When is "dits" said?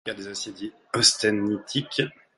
0.51-0.73